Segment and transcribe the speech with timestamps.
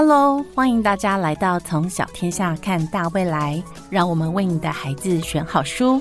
[0.00, 6.00] Hello，欢迎大家来到《从小天下看大未来》，让我们为你的孩子选好书。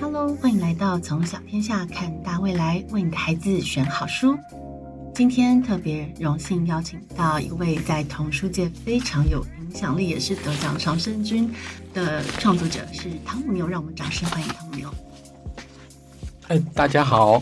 [0.00, 4.36] Hello，欢迎来到《从小天下看大未来》，为你的孩子选好书。
[5.20, 11.52] 今天特别荣幸邀请到一位在童书界非常有影响力，也是得奖常胜军
[11.92, 13.68] 的创作者，是汤姆牛。
[13.68, 14.90] 让我们掌声欢迎汤姆牛。
[16.40, 17.32] 嗨，大家好，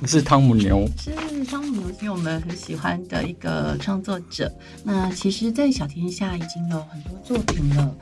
[0.00, 0.84] 我是汤姆牛。
[0.98, 1.14] 是
[1.44, 4.52] 汤姆牛，是我们很喜欢的一个创作者。
[4.82, 7.94] 那其实，在小天下已经有很多作品了，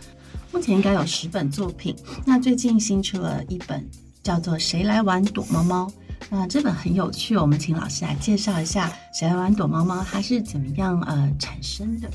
[0.51, 1.95] 目前应该有十本作品。
[2.25, 3.87] 那最近新出了一本，
[4.23, 5.87] 叫做《谁来玩躲猫猫》。
[6.31, 12.11] 那这本很有趣，我们请老师来介绍一下《谁来玩躲猫猫》它是怎么样呃产生的。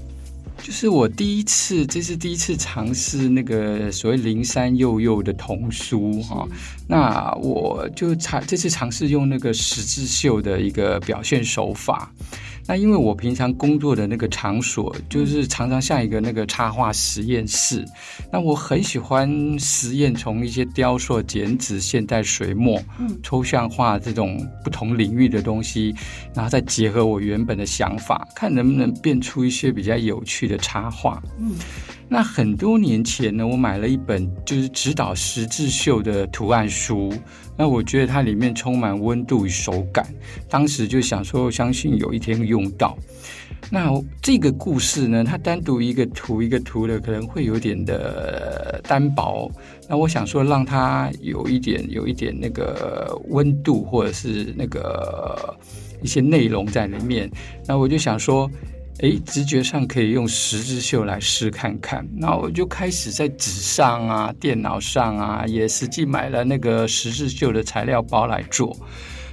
[0.61, 6.47] 就是我第一次，这是第一次尝试那个所谓灵山幼幼的童书哈。
[6.87, 12.11] 那我就尝这次尝试用那个十字绣的一个表现手法。
[12.67, 17.83] 那因为我平常工作的那个场所，就是常常像一个那个插画实验室。
[18.31, 22.81] 那我很喜欢实验，从一些雕塑、剪纸、现代水墨、
[23.21, 25.93] 抽象画这种不同领域的东西，
[26.33, 31.21] 然后再结合我原本的想法，看能不能变出一些比较有趣的插画。
[31.39, 31.55] 嗯。
[32.13, 37.11] 那很多年前呢，我买了一本就是指导十字绣的图案书。
[37.57, 40.05] 那我觉得它里面充满温度与手感，
[40.47, 42.95] 当时就想说，相信有一天用到。
[43.71, 43.89] 那
[44.21, 49.51] 这个故事呢，它单独一个图一个图的，可能会有点的单薄。
[49.89, 55.57] 那我想说，让它有一点有一点那个温度，或者是那个
[56.03, 57.27] 一些内容在里面。
[57.65, 58.47] 那我就想说。
[58.99, 68.77] 哎，直觉上可以用十字绣来试看看，那我就开始在纸上啊、电脑上啊，也实际买了那个十字绣的材料包来做。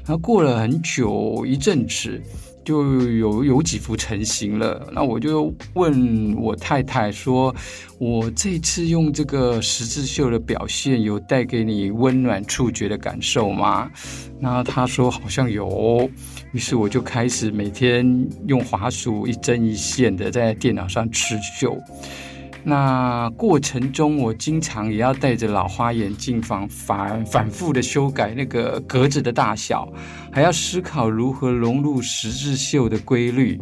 [0.06, 2.20] 然后过了很久一阵子，
[2.64, 4.88] 就有有几幅成型了。
[4.92, 7.54] 那我就问我太太说
[8.00, 13.90] ：“我这次用这个十字绣的表现，有带给你温暖触觉的感受吗？”
[14.40, 16.10] 那她说：“好像有。”
[16.52, 21.78] 于是我就开始每天用滑鼠一针一线的在电脑上刺绣。
[22.62, 29.90] 那过程中，我经常也要戴着老花眼镜，反反反复的修改那个格子的大小，
[30.30, 33.58] 还要思考如何融入十字绣的规律。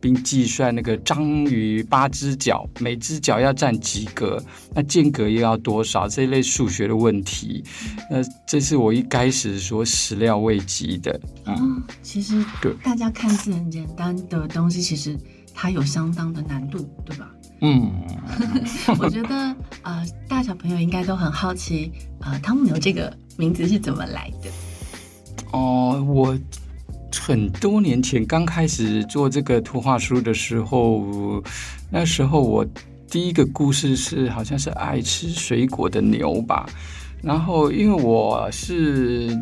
[0.00, 4.42] 并计算那个章鱼八只脚，每只脚要占几格，
[4.74, 6.08] 那间隔又要多少？
[6.08, 7.62] 这一类数学的问题，
[8.10, 8.16] 那
[8.46, 11.20] 这是我一开始说始料未及的。
[11.44, 15.16] 嗯，其实对大家看似很简单的东西，其实
[15.54, 17.30] 它有相当的难度，对吧？
[17.60, 17.92] 嗯，
[18.98, 24.50] 我觉得呃，大小朋友应该都很好奇，呃，汤姆牛这个名字是怎么来的？
[25.52, 26.38] 哦，我。
[27.18, 31.42] 很多年前刚开始做这个图画书的时候，
[31.90, 32.64] 那时候我
[33.08, 36.66] 第一个故事是好像是爱吃水果的牛吧，
[37.22, 39.36] 然后因为我是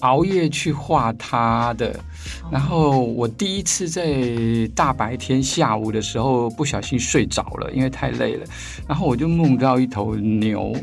[0.00, 1.98] 熬夜去画它的，
[2.50, 4.04] 然后我第一次在
[4.74, 8.46] 大白天下午的时候不小心睡着了，因为太累了，
[8.88, 10.74] 然后我就梦到一头牛。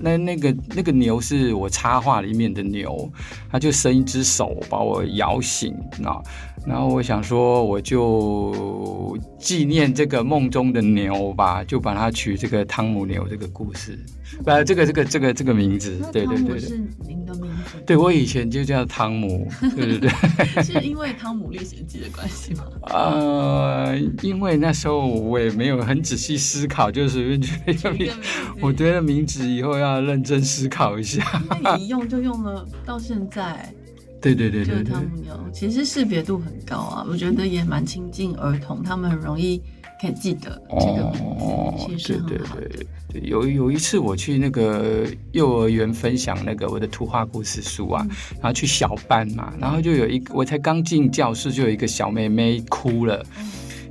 [0.00, 3.10] 那那个那个牛是我插画里面的牛，
[3.50, 5.72] 它就伸一只手把我摇醒
[6.04, 6.20] 啊，
[6.66, 13.98] 然后我想说我就纪念这个梦中的牛吧，就把它取这个汤姆牛这个故事，
[14.44, 17.47] 呃，这个这个这个这个名字，对对对是您的名字，
[17.86, 20.10] 对我以前就叫汤姆，对对对，
[20.62, 22.64] 是因为《汤姆历险记》的关系吗？
[22.82, 28.12] 呃，因为那时候我也没有很仔细思考，就随便取了一个名，
[28.60, 29.78] 我觉得名字以后。
[29.78, 31.40] 要认真思考一下。
[31.62, 33.72] 那你一用就用了到现在。
[34.20, 34.82] 对对对对。
[34.82, 39.62] 汤姆牛其实识别度很高啊，我觉得也蛮亲近儿童，他们很容易
[40.00, 42.18] 可以记得这个名字。
[42.26, 53.24] 对对对，有有一次我去那个幼儿园分享那个我的图画故事书啊，然后去小班嘛，然后就有一我才刚进教室，就有一个小妹妹哭了，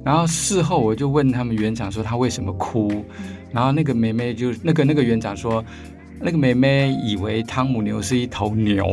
[0.03, 3.03] 然后事后我就问他们园长说她为什么哭。
[3.49, 5.63] 然后那个妹妹就那个那个园长说，
[6.19, 8.85] 那个妹妹以为汤姆牛是一头牛，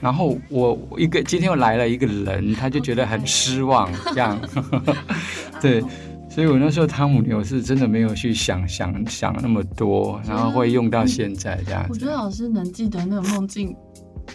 [0.00, 4.40] 然后我一个今天又来了一个人，他就觉得很失望，这样，
[5.60, 5.84] 对，
[6.30, 11.88] 所以我那时候汤姆牛是真的没有去想想想那么多，然后会用到现在这样子。
[11.90, 13.76] 我觉得老师能记得那个梦境。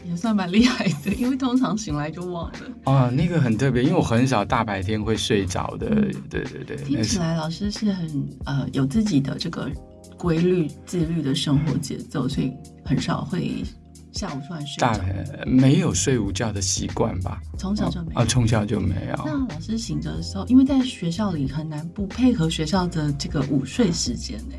[0.03, 2.59] 也算蛮厉害的，因为通常醒来就忘了。
[2.83, 5.88] 啊，那个很特别，因为我很少大白天会睡着的。
[6.30, 9.71] 对对对，听起来老师是很呃有自己的这个
[10.18, 12.51] 规律自律的生活节奏，所以
[12.83, 13.63] 很少会
[14.16, 15.04] 下午突然睡大觉。
[15.46, 17.42] 没有睡午觉的习惯吧？
[17.58, 18.20] 从小就没有。
[18.20, 19.24] 啊，从小就没有。
[19.26, 24.56] 那老师醒着的时候，因为在学校里很难不配合学校的这个午睡时间呢。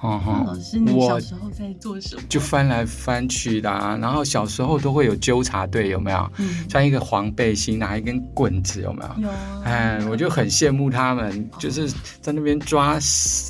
[0.00, 2.22] 哦那老师，你我小时候在做什么？
[2.28, 6.32] 就翻来翻去的、啊，然后小时候都会有纠察队，有没有？
[6.38, 9.24] 嗯，穿一个黄背心，拿一根棍子，有没有？
[9.24, 9.62] 有啊。
[9.64, 11.86] 哎，我就很羡慕他们，就是
[12.20, 12.98] 在那边抓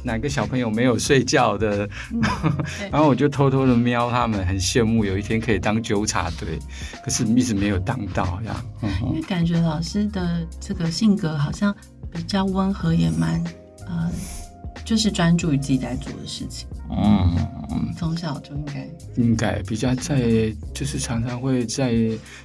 [0.02, 1.88] 哪个小朋友没有睡觉的，
[2.90, 6.58] 然后我就偷偷的瞄他们，很羡慕有一天可以当纠察队，
[7.04, 8.64] 可是一直没有当到呀。
[8.82, 11.74] 嗯因为感觉老师的这个性格好像
[12.10, 13.42] 比较温和，也蛮
[13.86, 14.10] 呃，
[14.84, 16.68] 就是专注于自己在做的事情。
[16.92, 21.94] 嗯，从小就应该应该比较在，就是常常会在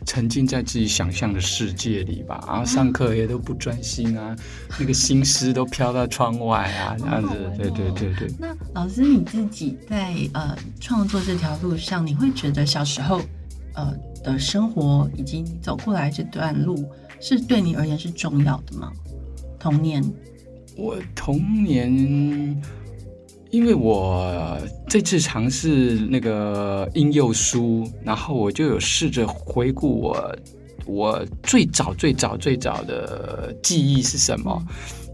[0.05, 4.35] 沉浸在自己想象的世界里吧，然后上课也都不专心啊，
[4.79, 8.31] 那个心思都飘到窗外啊， 这样子对对对对。
[8.37, 13.19] 那老师你自己在呃创作这条路上，你会觉得小时候
[13.73, 13.91] 呃
[14.23, 16.87] 的生活以及你走过来这段路，
[17.19, 18.91] 是对你而言是重要的吗？
[19.59, 20.03] 童年，
[20.77, 21.89] 我童年，
[23.49, 24.57] 因为我
[24.89, 30.35] 这次尝试那个婴幼书，然后我就有试着回顾我
[30.85, 34.61] 我最早最早最早的记忆是什么，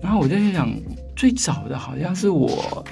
[0.02, 0.76] 然后我就在想，
[1.16, 2.84] 最早的好像是我，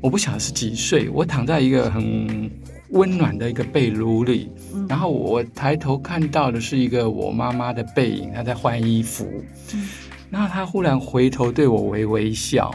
[0.00, 2.50] 我不晓得是几岁，我躺在一个很
[2.90, 4.84] 温暖的一个被褥里，嗯。
[4.88, 9.24] 然后我抬头看到的是一个我妈妈的背影，她在换衣服。
[9.72, 9.88] 嗯
[10.30, 12.74] 然后他忽然回头对我微微笑，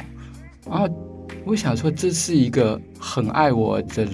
[0.69, 0.87] 然后
[1.45, 4.07] 我想说这是一个很爱我的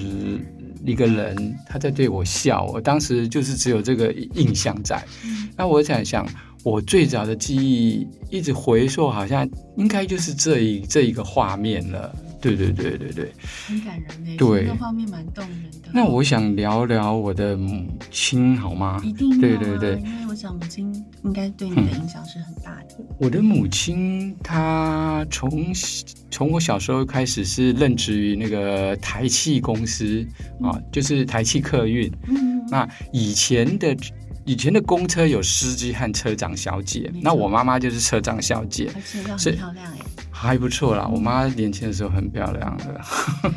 [0.83, 2.65] 一个人，他在对我笑。
[2.65, 5.03] 我当时就是只有这个印象在。
[5.23, 6.27] 嗯那我想想，
[6.63, 12.13] 我最早的记忆一直回溯，好像应该就是这一这一个画面了。
[12.45, 13.33] 对对对对对。
[13.67, 15.89] 很感人呢，对那个画面蛮动人的。
[15.93, 19.01] 那我想聊聊我的母亲，好吗？
[19.03, 20.93] 一定对对对因为我想母亲
[21.23, 22.95] 应该对你的影响是很大的。
[23.19, 25.71] 我的母亲，她从
[26.29, 30.25] 从我小时候开始是任职于那个台汽公司
[30.61, 32.11] 啊，就是台汽客运。
[32.27, 33.95] 嗯，那以前的
[34.45, 39.99] 以前的公车有司机和车长小姐那我妈妈就是车长小姐，而且要很漂亮哎。
[40.45, 41.09] 还不错啦。
[41.11, 43.01] 我妈年轻的时候很漂亮的，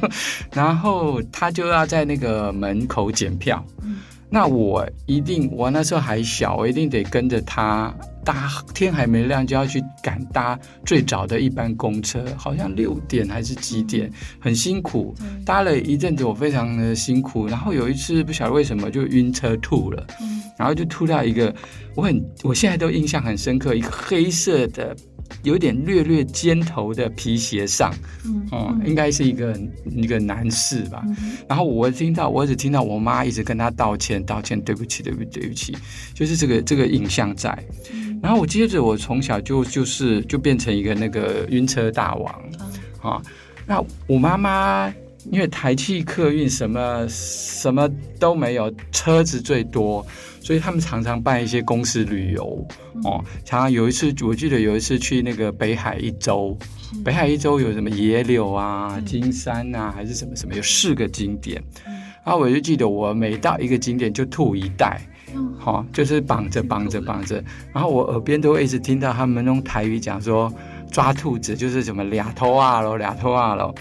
[0.52, 3.64] 然后她就要在那个门口检票。
[3.82, 3.96] 嗯
[4.30, 7.90] 那我一定，我那时候还小，我一定得跟着他
[8.28, 15.14] 搭，天还没亮就要去赶搭最早的一班公车，好像六点还是几点，很辛苦。
[15.46, 21.54] 搭了一阵子，我非常的辛苦，然后有一次不晓得为什么就晕车吐了，嗯然后就吐到一个
[21.94, 24.94] 我很我现在都印象很深刻，一个黑色的
[25.42, 27.94] 有点略略尖头的皮鞋上，
[28.26, 31.02] 嗯哦、应该是一个一个男士吧。
[31.06, 31.16] 嗯
[31.48, 35.74] 然后我听到，我只听到我妈一直跟他道歉，道歉，对不起，对不起，对不起，
[36.12, 37.56] 就是这个这个影像在。
[37.92, 43.22] 嗯然后我接着我从小就就是就变成一个那个晕车大王啊啊。
[43.66, 44.92] 那我妈妈
[45.30, 47.88] 因为台汽客运什么什么
[48.18, 50.04] 都没有，车子最多，
[50.40, 52.66] 所以他们常常办一些公司旅游
[53.04, 53.22] 哦。
[53.44, 56.56] 常常有一次，我记得有一次去那个北海一周，
[57.04, 61.62] 北海一周有什么野柳啊、嗯金山啊，还是什么什么，有四个景点。
[61.86, 61.94] 嗯
[62.24, 65.00] 然后我就记得我每到一个景点就吐一袋，
[65.34, 67.42] 嗯好、就是绑着绑着绑着，
[67.72, 70.52] 然后我耳边都会一直听到他们用台语讲说
[70.90, 73.74] 抓兔子就是什么俩头啊咯，俩头啊咯，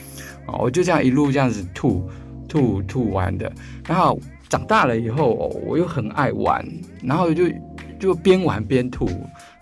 [0.47, 2.09] 哦，我就这样一路这样子吐
[2.47, 3.51] 吐吐完的。
[3.87, 6.65] 然后长大了以后，哦我又很爱玩，
[7.01, 7.45] 然后就
[7.99, 9.09] 就边玩边吐。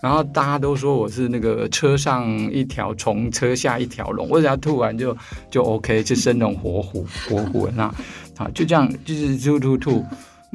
[0.01, 5.15] 然后大家都说我是那个车上一条虫，车下一条龙，我只要吐完就
[5.49, 7.83] 就 OK，就生龙活虎活虎那
[8.37, 10.05] 啊，就这样就是吐吐吐。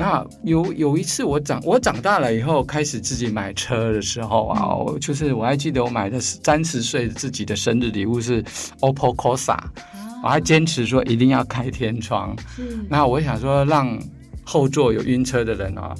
[0.00, 8.42] 那有有一次我长我长大了以后开始自己买车的时候啊，我就是我还记得我买的三十岁自己的生日礼物是
[8.80, 9.58] OPPO Corsa，
[10.22, 12.34] 我啊还坚持说一定要开天窗。
[12.56, 12.78] 是。
[12.88, 14.00] 那我想说让
[14.42, 15.94] 后座有晕车的人啊，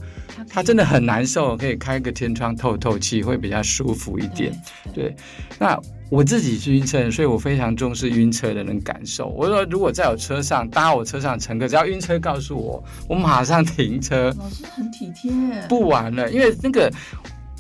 [0.49, 4.50] 他真的很难受，可以开个天窗透透气，会比较舒服一点。
[4.95, 5.11] 对。
[5.11, 5.16] 对，
[5.59, 5.78] 那
[6.11, 9.29] 我自己是晕车人，所以我非常重视晕车的人感受。
[9.29, 15.33] 我说，如果在我车上搭我车上乘客，只要晕车告诉我，我马上停车，老师很体贴，
[15.69, 16.93] 不玩了，因为那个。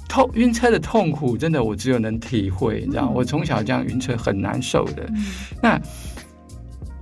[0.08, 5.04] 痛晕车的痛苦，真的我只有能体会，你知道，嗯我从小这样晕车很难受的。
[5.04, 5.24] 嗯
[5.62, 5.80] 那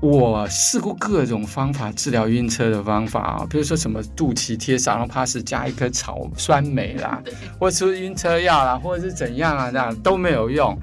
[0.01, 7.23] 我试过各种方法治疗晕车的方法啊，比如说什么肚脐贴上，然后怕是加一颗草酸梅啦，
[7.59, 10.73] 或吃晕车药啦，或者是怎样啊，这样都没有用。
[10.73, 10.79] 哦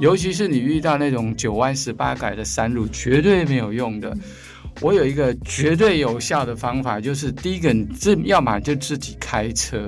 [0.00, 4.14] 尤其是你遇到那种九弯十八拐的山路，绝对没有用的。
[4.80, 9.78] 我有一个绝对有效的方法，就是第一个，你这要么就自己开车；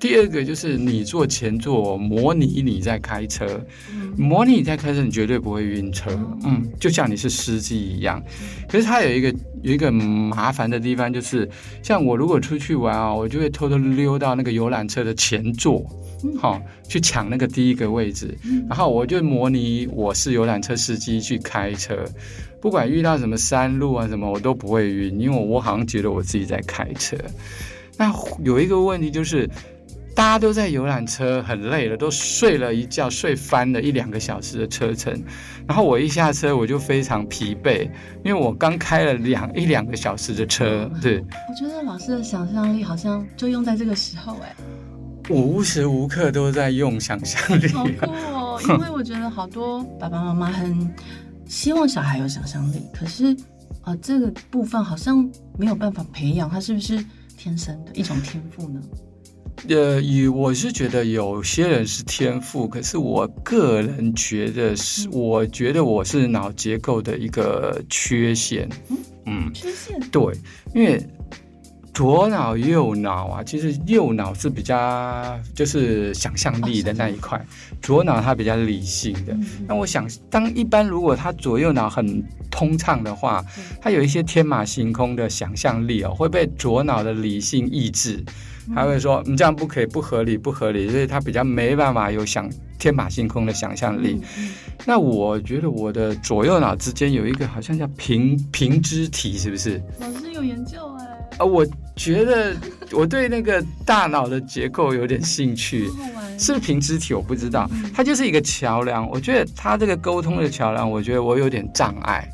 [0.00, 3.46] 第二个就是你坐前座，模拟你在开车，
[4.16, 6.10] 模拟你在开车，你绝对不会晕车。
[6.44, 8.22] 嗯，就像你是司机一样。
[8.68, 11.48] 可是它有一个有一个麻烦的地方，就是
[11.82, 15.84] 像我如果出去玩啊，我就会偷偷溜到那个游览车的前座，
[16.40, 18.36] 好去抢那个第一个位置，
[18.68, 22.04] 然后我就模拟我是游览车司机去开车。
[22.62, 27.16] 不管遇到什么山路啊什么，我都不会晕，因为我好像觉得我自己在开车。
[27.98, 28.14] 那
[28.44, 29.50] 有一个问题就是，
[30.14, 35.12] 大家都在游览车很累了，都睡了一觉，睡翻了一两个小时的车程，
[35.66, 37.90] 然后我一下车我就非常疲惫，
[38.24, 40.88] 因为我刚开了两一两个小时的车。
[41.02, 44.54] 对，我觉得老师的想象力好像就用在这个时候，哎，
[45.28, 48.60] 我无时无刻都在用想象力，好酷哦！
[48.68, 50.88] 因为我觉得好多爸爸妈妈很。
[51.52, 53.36] 希望小孩有想象力，可是，
[53.82, 57.04] 呃，这个部分好像没有办法培养，他是不是
[57.36, 58.80] 天生的一种天赋呢？
[59.68, 68.66] 呃，以我是觉得有些人是天赋，可是我个人觉得是，我觉得我是脑结构的一个缺陷。
[69.26, 70.00] 嗯，缺陷。
[70.10, 70.34] 对，
[70.74, 71.06] 因为。
[71.94, 77.44] 左脑右脑啊，其实右脑是比较就是想象力的那一块，
[77.82, 79.36] 左脑它比较理性的。
[79.68, 83.44] 那我想，当一般如果他左右脑很通畅的话，
[83.80, 88.24] 他有一些天马行空的想象力哦，会被左脑的理性抑制，
[88.74, 94.18] 他会说你这样不可以，不合理，不合理，所以他比较没办法有想天马行空的想象力。
[94.86, 99.80] 那我觉得我的左右脑之间有一个好像叫平平肢体，是不是？
[100.00, 101.01] 老师有研究哎。
[101.42, 102.54] 啊，我觉得
[102.92, 105.88] 我对那个大脑的结构有点兴趣，
[106.38, 107.12] 是不是平肢体？
[107.12, 109.08] 我不知道，它就是一个桥梁。
[109.10, 112.28] 我觉得它这个沟通的桥梁，我觉得我有点障碍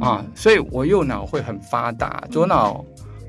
[0.00, 2.82] 啊，所以我右脑会很发达，左脑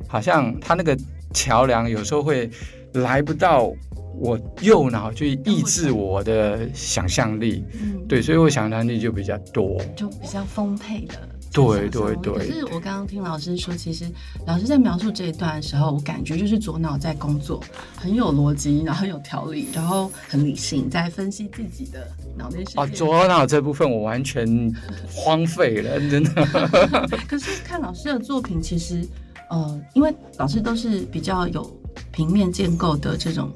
[0.08, 0.98] 好像它那个
[1.34, 2.50] 桥梁有时候会
[2.94, 3.72] 来不到
[4.16, 7.64] 我右脑去抑制我的想象力。
[7.74, 11.16] 嗯，对，所以我想象力就比较多，就比较丰沛的。
[11.52, 14.06] 对对对，可是我刚刚听老师说，其实
[14.48, 17.62] 老师在描述这一段的时候，我感觉就是左脑在工作，
[17.96, 22.80] 很有逻辑，然后有条理，然后很理性，在分析自己的脑内世界。
[22.80, 24.74] 哦，左脑这部分我完全
[25.14, 26.46] 荒废了，真的。
[27.28, 29.06] 可是看老师的作品，其实
[29.50, 31.70] 呃，因为老师都是比较有
[32.14, 33.52] 平面建构的这种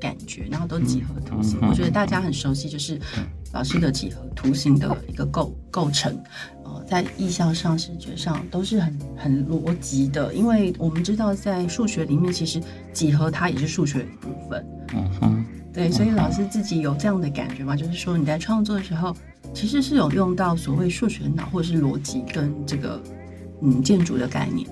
[0.00, 3.00] 感觉，然后都几何图形，我觉得大家很熟悉，就是
[3.52, 6.20] 老师的几何图形的一个构构成。
[6.86, 12.62] 在意象上、视觉上都是很很逻辑的，因为我们知道在数学里面，其实
[12.92, 14.64] 几何它也是数学的一部分。
[14.94, 17.74] 嗯哼，对，所以老师自己有这样的感觉吗？
[17.74, 19.16] 就是说你在创作的时候，
[19.52, 23.02] 其实是有用到所谓数学脑或者是逻辑跟这个
[23.62, 24.68] 嗯建筑的概念。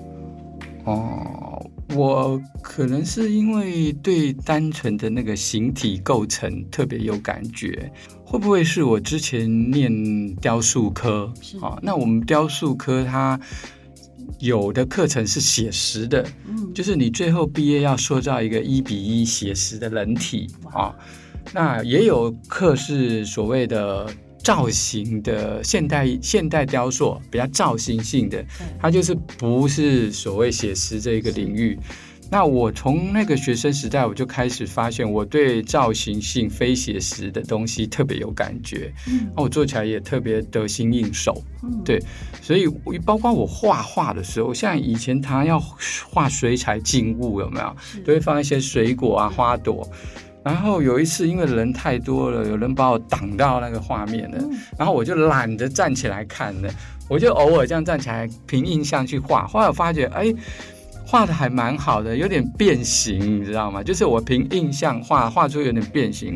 [0.85, 7.91] 哦，我可能是因为对单纯的那个形体构成特别有感觉。
[8.23, 11.77] 会不会是我之前念雕塑科啊？
[11.81, 13.39] 那我们雕塑科它
[14.39, 20.93] 有的课程是写实的，嗯，就是你最后毕业要塑造一个一比一写实的人体啊。
[21.53, 24.09] 那也有课是所谓的
[24.45, 28.45] 造型的现代现代雕塑，比较造型性的，
[28.79, 31.75] 它就是不是所谓写实这一个领域。
[32.29, 38.93] 那我从那个学生时代，我就开始发现，我对造型性、非写实的东西特别有感觉。
[39.07, 41.43] 嗯，那我做起来也特别得心应手。
[41.63, 41.99] 嗯，对，
[42.41, 42.67] 所以
[43.03, 45.59] 包括我画画的时候，像以前他要
[46.11, 47.75] 画水彩静物，有没有？
[48.03, 49.87] 都会放一些水果啊、花朵。
[50.45, 54.37] 然后有一次，因为人太多了，有人把我挡到那个画面了，
[54.77, 56.69] 然后我就懒得站起来看了，
[57.09, 59.45] 我就偶尔这样站起来凭印象去画。
[59.47, 60.33] 后来我发觉，哎。
[61.07, 63.83] 画的还蛮好的，有点变形，你知道吗？
[63.83, 66.35] 就是我凭印象画画出有点变形，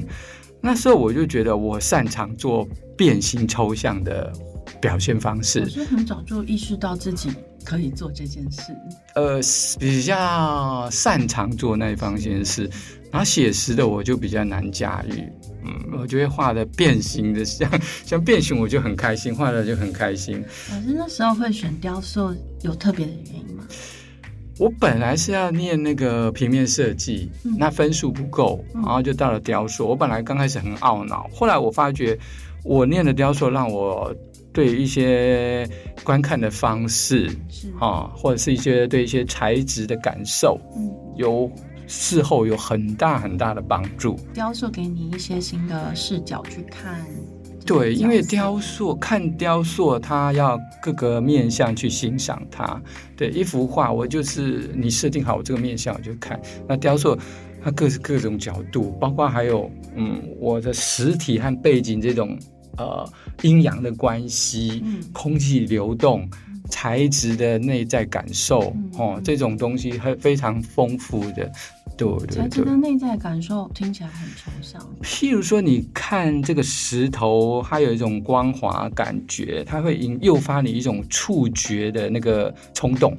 [0.61, 4.31] 那时候我就觉得我擅长做变形抽象的
[4.79, 5.61] 表现方式。
[5.61, 7.31] 我是很早就意识到自己
[7.63, 8.75] 可以做这件事。
[9.15, 9.39] 呃，
[9.79, 12.69] 比较擅长做那一方面事，
[13.11, 15.23] 然后写实的我就比较难驾驭。
[15.63, 17.69] 嗯，我觉得画的变形的像
[18.05, 20.43] 像变形，我就很开心，画的就很开心。
[20.71, 23.65] 老师那时候会选雕塑，有特别的原因吗？
[24.57, 29.87] 我本来是要念那个平面设计，那分数不够，然后就到了雕塑。
[29.87, 32.17] 我本来刚开始很懊恼，后来我发觉
[32.63, 34.13] 我念的雕塑让我
[34.51, 35.67] 对一些
[36.03, 37.29] 观看的方式，
[37.79, 40.59] 啊，或者是一些对一些材质的感受，
[41.15, 41.49] 有
[41.87, 44.19] 事后有很大很大的帮助。
[44.33, 47.05] 雕塑给你一些新的视角去看。
[47.65, 52.81] 对，因为雕塑看雕塑，它要各个面向去欣赏它。
[53.15, 56.39] 对，一幅画我就是你设定好我这个面向我就看。
[56.67, 57.15] 那雕塑
[57.61, 62.35] 它各各种角度，包括还有嗯我的实体和背景这种
[62.79, 63.07] 呃
[63.43, 64.83] 阴阳的关系，
[65.13, 66.27] 空气流动。
[66.71, 71.51] 材质的内在感受，哦，这种东西很非常丰富的，
[71.97, 74.79] 对对材质的内在感受听起来很抽象。
[75.01, 83.17] 譬如说，你看这个石头，它有一种光滑感觉，它会引诱发你一种触觉的那个冲动。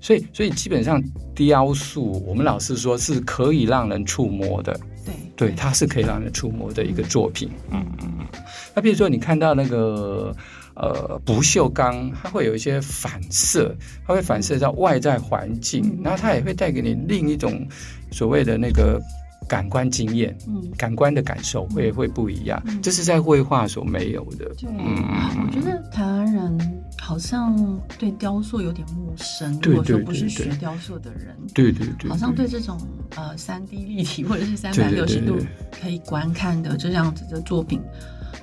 [0.00, 1.02] 所以，所以基本上
[1.34, 4.78] 雕塑，我们老师说是可以让人触摸的。
[5.04, 7.50] 对，对，它是可以让人触摸的一个作品。
[7.70, 8.26] 嗯嗯嗯。
[8.74, 10.34] 那比如说，你看到那个。
[10.76, 13.72] 呃，不锈钢它会有一些反射，
[14.04, 17.64] 它会反射到外在环境，然后它也会带给你另一种
[18.10, 19.00] 所谓的那个
[19.48, 24.50] 感官经验，嗯，感官的感受会会不一样，这是在绘画所没有的。
[24.56, 32.48] 对，我觉得台湾人好像对雕塑有点陌生，如果说不是学雕塑的人，对对对，好像对。
[32.48, 32.78] 这种
[33.16, 35.36] 呃三 D 立体或者是三百六十度
[35.82, 37.80] 可以观看的这样子的作品。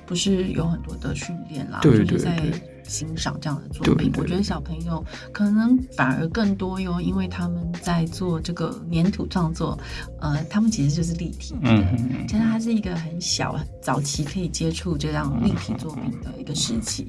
[0.04, 2.42] 不是有很多的训练啦，就是在
[2.86, 4.12] 欣赏这样的作品。
[4.16, 9.78] 我觉得小朋友可能反而更多哟，因为他们在做这个粘土创作，
[10.20, 11.84] 呃，他们其实就是立体的。
[12.28, 17.08] 其实它是一个很小早期可以接触这样立体作品的一个时期。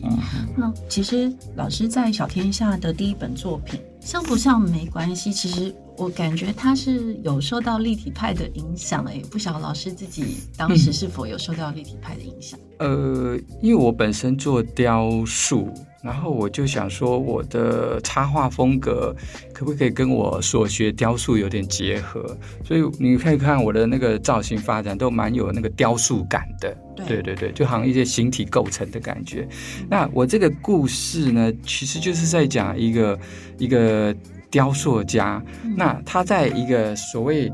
[0.56, 5.32] 那其实老师在小天下的第一本作品，像不像没关系？
[5.32, 5.74] 其实。
[5.96, 12.60] 我感觉他是有受到立体派的影响诶，不晓得老师自己当时是否有受到立体派的影响？
[12.80, 15.72] 呃，因为我本身做雕塑，
[16.04, 19.16] 然后我就想说，我的插画风格
[19.54, 22.38] 可不可以跟我所学雕塑有点结合？
[22.64, 26.76] 所以你可以看我的那个造型发展都蛮有那个雕塑感的，
[27.08, 29.48] 对对对，就好像一些形体构成的感觉。
[29.90, 33.18] 那我这个故事呢，其实就是在讲一个
[33.58, 34.16] 一个。
[34.54, 35.44] 雕塑家，
[35.76, 37.52] 那他在一个所谓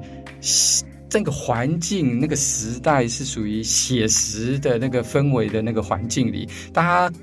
[1.07, 7.16] 这个环境、那个时代是属于写实的那个氛围的那个环境里，大家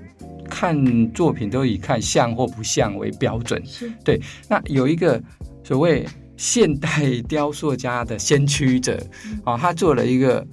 [0.47, 3.63] 看作品都以看像或不像为标准。
[4.03, 4.21] 对。
[4.49, 5.23] 那有一个
[5.63, 6.07] 所谓
[6.37, 6.89] 现代
[7.29, 8.99] 雕塑家的先驱者
[9.45, 10.47] 啊，他做了一个。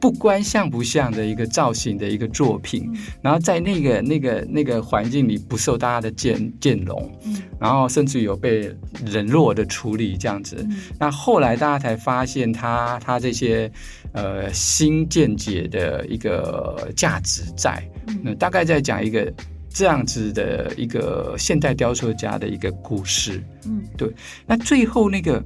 [0.00, 7.12] 不关像不像的一个造型的一个作品，然后在那个那个那个环境里不受大家的见见容，
[7.60, 8.74] 然后甚至有被
[9.12, 10.66] 冷落的处理这样子。
[10.98, 13.70] 那后来大家才发现他他这些
[14.12, 17.86] 呃新见解的一个价值在，
[18.22, 19.30] 那大概在讲一个
[19.68, 23.42] 这样子的一个现代雕塑家的一个故事。
[23.66, 24.10] 嗯，对。
[24.46, 25.44] 那最后那个。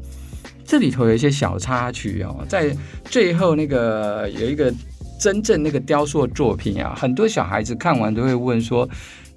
[0.67, 2.75] 这里头有一些小插曲哦，在
[3.05, 4.73] 最后那个有一个
[5.21, 8.89] 真正那个雕塑作品啊，很多小孩子看完都会问说，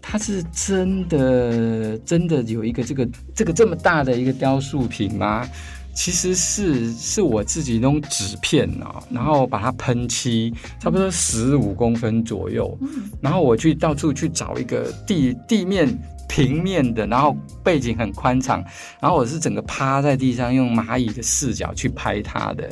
[0.02, 5.48] 他是真的真的有一个这个这个这么大的一个雕塑品吗？
[5.94, 12.78] 其实是是我自己弄纸片哦，然后把它喷漆，差不多十五公分左右，
[13.20, 15.88] 然后我去到处去找一个地地面。
[16.28, 18.64] 平面的，然后背景很宽敞，
[19.00, 22.70] 然后我是整个趴在地上用蚂蚁的视角去拍它的，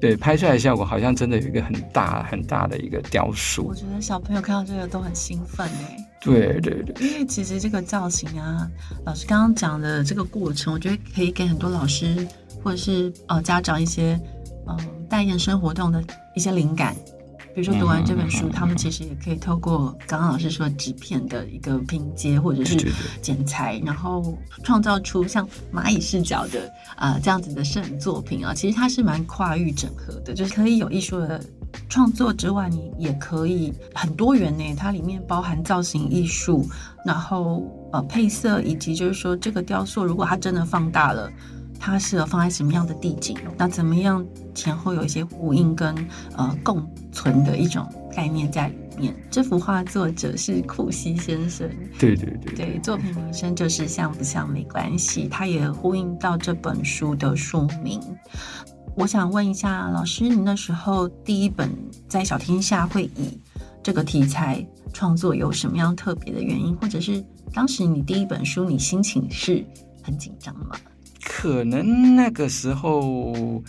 [0.00, 3.64] 对，拍出来的效果好像真的有一个很大很大的一个雕塑。
[3.64, 6.08] 我觉得小朋友看到这个都很兴奋哎。
[6.20, 8.70] 对对对，因为其实这个造型啊，
[9.04, 12.26] 老师刚刚讲的这个过程，我觉得可以给很多老师
[12.62, 14.16] 或者是呃家长一些
[14.68, 16.02] 嗯代言生活动的
[16.36, 16.94] 一些灵感。
[17.54, 28.54] 比如说读完这本书，他们其实也可以透过刚刚老师说纸片的一个拼接或者是剪裁，然后创造出像蚂蚁视角的啊这样子的摄影作品啊。
[28.54, 31.44] 其实它是蛮跨域整合的，就是可以有艺术的
[31.88, 34.74] 创作之外，你也可以很多元呢。
[34.74, 36.66] 它里面包含造型艺术，
[37.04, 37.62] 然后
[37.92, 41.30] 呃配色，以及就是说这个雕塑如果它真的放大了。
[41.84, 43.36] 它适合放在什么样的地景？
[43.58, 45.92] 那怎么样前后有一些呼应跟
[46.36, 49.12] 呃共存的一种概念在里面？
[49.28, 51.68] 这幅画作者是库西先生，
[51.98, 58.00] 对对对，对作品名称就是像不像没关系，它也呼应到这本书的书名。
[58.94, 61.68] 我想问一下老师，你那时候第一本
[62.06, 63.40] 在小天下会以
[63.82, 69.64] 这个题材创作有什么样特别的原因，或者是当时你第一本书你心情是
[70.00, 70.76] 很紧张吗？
[71.24, 73.62] 可能那个时候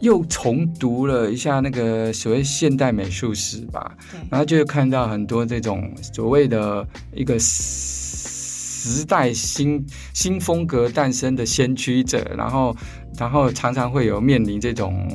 [0.00, 3.96] 又重读了一下那个所谓现代美术史吧，
[4.30, 9.84] 然后就看到很多这种所谓的一个时代新
[10.14, 12.76] 新风格诞生的先驱者，然后
[13.18, 15.06] 然后常常会有面临这种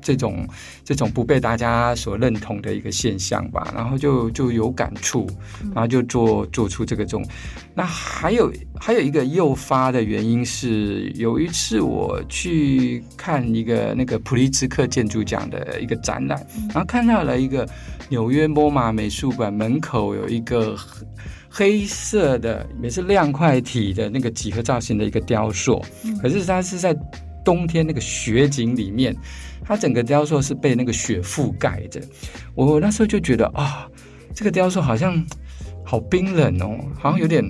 [0.00, 0.46] 这种
[0.86, 5.28] 这种不被大家所认同的一个现象吧，然后就就有感触，
[5.74, 7.26] 然后就做做出这个种。
[7.74, 17.68] 那还有还有一个诱发的原因是，有一次我去看一个那个普利兹克建筑奖的一个展览，然后看到了一个
[18.08, 20.76] 纽约莫马美术馆门口有一个
[21.50, 25.84] 黑色的也是亮块体的那个几何造型的一个雕塑，
[26.22, 26.96] 可是它是在
[27.44, 29.14] 冬天那个雪景里面，
[29.66, 32.00] 它整个雕塑是被那个雪覆盖着。
[32.54, 33.90] 我那时候就觉得啊，
[34.34, 35.22] 这个雕塑好像。
[35.88, 37.44] 好冰冷哦，好像有点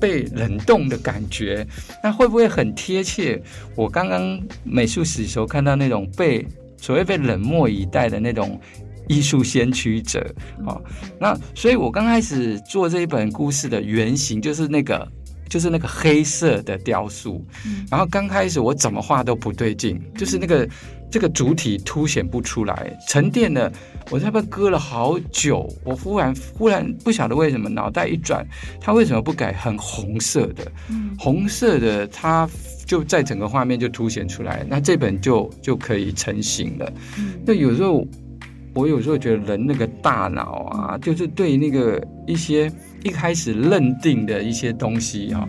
[0.00, 1.66] 被冷冻的感觉。
[2.04, 3.42] 那会不会很贴切？
[3.74, 6.46] 我刚刚美术史的时候看到那种被
[6.76, 8.60] 所谓被冷漠以待的那种
[9.08, 10.24] 艺术先驱者
[10.64, 10.80] 哦。
[11.18, 15.10] 那所以我刚开始做这一本故事的原型就是那个
[15.48, 17.44] 就是那个黑色的雕塑。
[17.90, 20.64] 然后刚开始我怎么画都不对劲，就是那个。
[21.10, 23.72] 这个主体凸显不出来，沉淀了，
[24.10, 28.46] 我在不搁了好久，我忽然忽然不晓得为什么，脑袋一转，
[28.80, 30.70] 它为什么不改很红色的？
[31.18, 32.48] 红色的它
[32.84, 36.92] 就在整个画面就凸显出来，那这本就就可以成型了。
[37.46, 38.06] 那有时候
[38.74, 42.70] 我有时候觉得人那个大脑啊，就是对那个一些
[43.02, 45.48] 一开始认定的一些东西啊，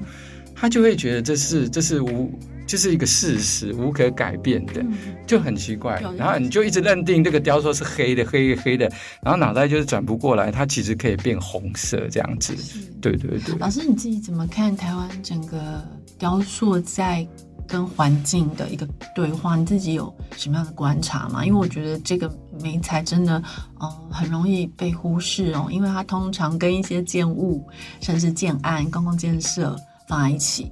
[0.56, 2.32] 他就会觉得这是这是无。
[2.70, 4.86] 就是一个事实，无可改变的，
[5.26, 6.00] 就很奇怪。
[6.16, 8.88] 然后你就一直认定这个雕塑是黑的，黑黑的，
[9.24, 12.54] 然后脑袋就是转不过来，它其实可以变红色这样子。
[13.02, 13.56] 对对对。
[13.58, 15.84] 老师你自己怎么看台湾整个
[16.20, 17.28] 雕塑在
[17.68, 19.56] 跟环境的一个对话？
[19.56, 21.44] 你自己有什么样的观察吗？
[21.44, 23.42] 因为我觉得这个媒材真的，
[23.82, 27.68] 嗯，很容易被忽视哦，因为它通常跟一些建物，
[28.00, 29.76] 甚至建案、公共建设
[30.08, 30.72] 放在一起。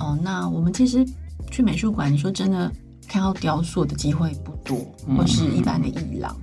[0.00, 1.06] 哦，那我们其实。
[1.50, 2.70] 去美术馆，你说真的
[3.06, 4.78] 看到雕塑的机会不多，
[5.16, 6.36] 或是一般的艺廊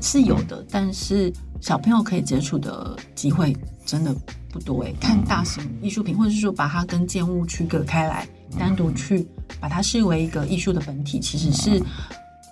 [0.00, 4.14] 是有的，但是小朋友可以接触的机会真的
[4.50, 4.94] 不多诶。
[5.00, 8.26] 看大型艺术品，或者是说把它跟建物区隔开来，
[8.58, 9.26] 单独去
[9.60, 11.82] 把它视为一个艺术的本体，其实是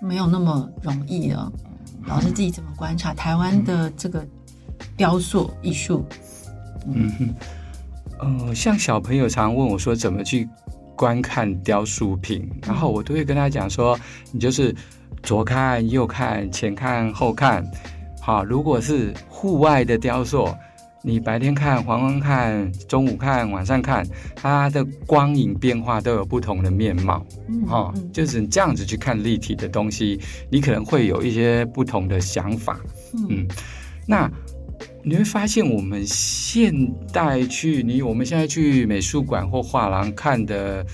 [0.01, 1.53] 没有那么容易的。
[2.07, 4.25] 老师自己怎么观察台湾的这个
[4.97, 6.05] 雕塑艺术？
[6.87, 7.35] 嗯哼，
[8.21, 10.49] 呃，像小朋友常问我说怎么去。
[10.97, 13.97] 观看雕塑品，然后我都会跟他讲说，
[14.33, 14.75] 你就是
[15.23, 17.65] 左看右看，前看后看。
[18.21, 20.53] 好，如果是户外的雕塑，
[21.03, 24.05] 你白天看、黄昏看、中午看、晚上看，
[24.35, 27.25] 它的光影变化都有不同的面貌。
[27.69, 32.81] 哦，就是这样子去看立体的东西，你可能会有一些不同的想法。
[33.29, 33.47] 嗯，
[34.07, 34.29] 那。
[35.09, 36.75] 你会发现，我们现
[37.13, 40.85] 代去你我们现在去美术馆或画廊看的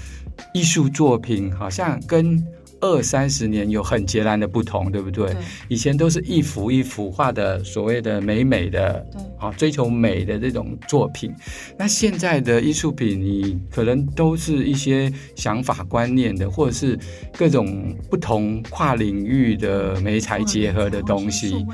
[0.52, 2.46] 艺术作品，好像跟
[2.82, 5.34] 二三十年有很截然的不同，对不对？
[5.66, 9.02] 以前都是一幅一幅画的所谓的美美的，
[9.38, 11.32] 啊，追求美的这种作品。
[11.78, 16.98] 那现在的艺术品，你可能都是一些想法观念的，或者是
[17.34, 21.64] 各种不同跨领域的美材结合的东西。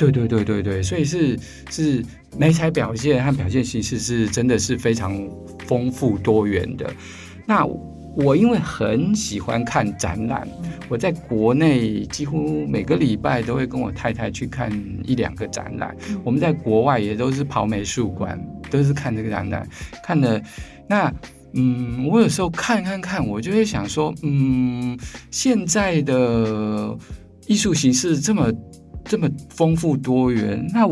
[0.00, 2.02] 对对对对对，所以是是
[2.38, 5.14] 美彩表现和表现形式是真的是非常
[5.66, 6.90] 丰富多元的。
[7.44, 7.66] 那
[8.16, 10.48] 我因为很喜欢看展览，
[10.88, 14.72] 我在国内几乎每个礼拜都会跟我太太去看
[15.04, 15.94] 一两个展览。
[16.24, 19.68] 我们在国外也都是跑美术馆，都是看这个展览。
[20.02, 20.42] 看的
[20.88, 21.12] 那
[21.52, 24.98] 嗯，我有时候看看看，我就会想说，嗯，
[25.30, 26.96] 现在的
[27.46, 28.50] 艺术形式这么。
[29.04, 30.86] 这么丰富多元，那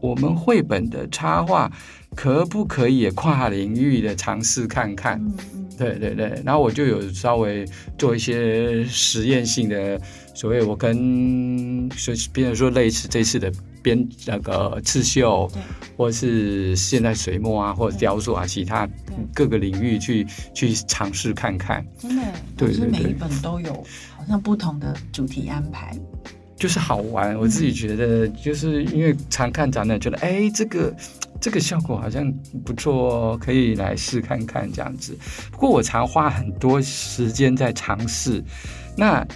[0.00, 1.70] 我们绘本的插画
[2.14, 5.20] 可不可以也跨领域的尝试看看？
[5.76, 9.98] 对对对，然后我就有稍微做一些实验性的，
[10.34, 13.50] 所谓我跟说，比如说类似这次的
[13.82, 15.50] 编那个刺绣，
[15.96, 18.86] 或是现在水墨啊，或者雕塑啊，其他
[19.34, 21.82] 各个领域去去尝试看看。
[21.98, 22.22] 真的，
[22.58, 23.72] 对对对，每一本都有
[24.16, 25.96] 好像不同的主题安排。
[26.60, 30.94] 就是好玩，我自己觉得，就是因为常看展览，觉得哎，这个
[31.40, 32.30] 这个效果好像
[32.66, 35.16] 不错哦，可以来试看看这样子。
[35.50, 38.44] 不过我常花很多时间在尝试。
[38.94, 39.26] 那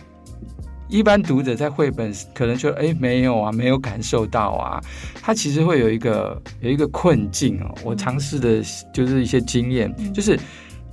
[0.90, 4.78] 一般读者在绘本可能就哎没有啊，没有感受到啊，
[5.22, 7.74] 他其实会有一个有一个困境哦。
[7.82, 10.38] 我尝试的就是一些经验，就是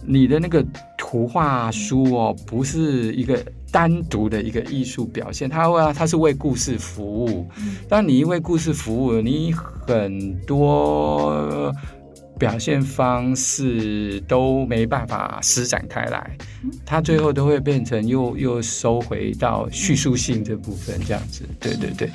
[0.05, 0.65] 你的那个
[0.97, 3.43] 图画书哦，不是一个。
[3.73, 7.47] 单独的一个艺术表现，它为它是为故事服务。
[7.87, 11.73] 当你因为故事服务，你很多
[12.37, 16.37] 表现方式都没办法施展开来，
[16.85, 21.45] 它最后都会变成又又收回到叙述性这部分这样子。
[21.57, 22.11] 对对对，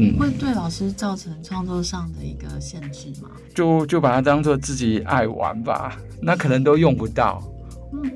[0.00, 3.28] 嗯，会对老师造成创作上的一个限制吗？
[3.54, 7.42] 就就把它当做自己爱玩吧，那可能都用不到。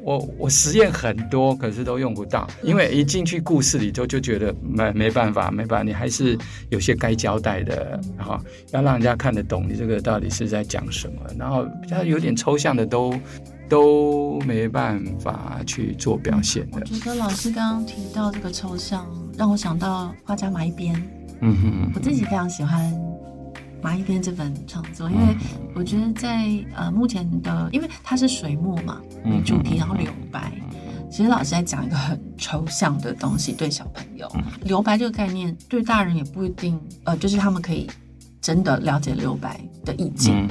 [0.05, 8.38] 我我实验很多，可是都用不到，因为一进去故事里头就觉得没没办法，没办法，你还是有些该交代的，然后
[8.70, 13.12] 要让人家看得懂你这个到底是在讲什么，然后比较有点抽象的都
[13.68, 16.79] 都没办法去做表现的。
[16.79, 19.05] 我觉得老师刚刚提到这个抽象，
[19.37, 20.94] 让我想到画家马一边，
[21.44, 22.92] 嗯哼，我自己非常喜欢。
[23.83, 25.37] 马一边这本创作，因为
[25.74, 30.50] 我觉得在呃目前的，因为它是水墨嘛为主题，然后留白，
[31.11, 34.26] 其实老师在讲一个很抽象的东西，对小朋友。
[34.62, 37.87] 留白这个概念，对大人也不一定，呃，就是他们可以
[38.40, 40.48] 真的了解留白的意境，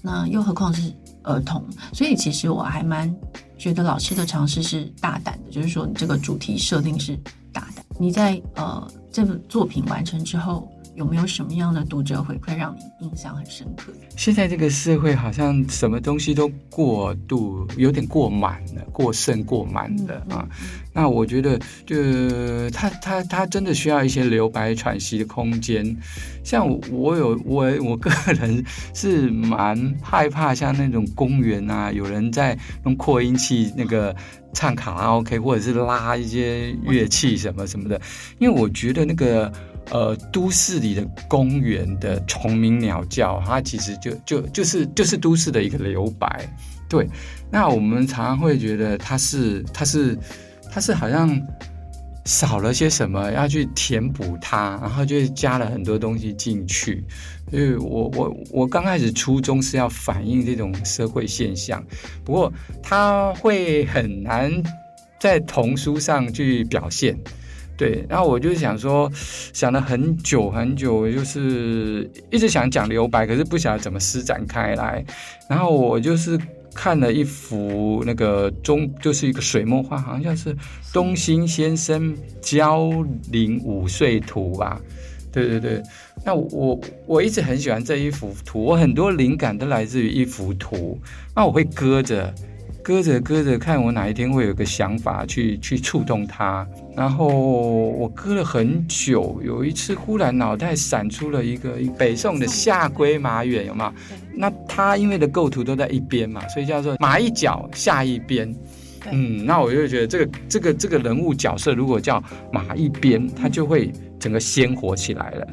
[0.00, 3.12] 那又何况是儿童，所以其实我还蛮
[3.58, 7.18] 觉得老师的尝试是大胆的，就是说你这个主题设定是
[7.58, 10.68] 大胆，你在呃这部作品完成之后。
[10.98, 13.92] 有没有什么样的读者回馈让你印象很深刻？
[14.16, 20.44] 现在这个社会好像什么东西都过度，有点过满了，过剩过满了啊。
[20.92, 21.56] 那我觉得，
[21.86, 25.96] 就他他他真的需要一些留白喘息的空间。
[26.42, 34.12] 像我有我我个人是蛮害怕，像那种公园啊，有人在用扩音器那个
[34.52, 38.00] 唱卡拉 OK，或者是拉一些乐器什么什么的，
[38.40, 39.52] 因为我觉得那个。
[39.90, 46.46] 呃，都市里的公园的虫鸣鸟叫，它其实就就就是就是都市的一个留白。
[46.88, 47.08] 对，
[47.50, 50.18] 那我们常常会觉得它是它是
[50.70, 51.40] 它是好像
[52.24, 57.04] 少了些什么，要去填补它，然后就加了很多东西进去。
[57.50, 61.82] 所以我我我刚开始初衷是要反映这种社会现象，
[62.24, 64.52] 不过它会很难
[65.18, 67.18] 在童书上去表现。
[67.78, 69.08] 对，然后我就想说，
[69.52, 75.04] 想了很久很久，就是一直想讲留白，可是不晓得怎么施展开来。
[75.48, 76.36] 然后我就是
[76.74, 80.54] 看了一幅那个中，就是一个水墨画，好像是
[80.92, 82.90] 东兴先生交
[83.30, 84.80] 林五岁图吧。
[85.30, 85.80] 对对对，
[86.24, 91.00] 那我我一直很喜欢这一幅图，我很多灵感都来自于一幅图。
[91.32, 92.34] 那我会搁着。
[92.80, 96.66] 搁着搁着，看我哪一天会有个想法去去触动它。
[96.98, 103.94] 然后我搁了很久，有一次忽然脑袋闪出了一个北宋的下归马远，有吗？
[104.34, 108.52] 那他因为的构图都在一边嘛，所以叫做马一脚下一边。
[109.12, 112.20] 嗯，那我就觉得这个这个这个人物角色如果叫
[112.52, 115.46] 马一边，他就会整个鲜活起来了。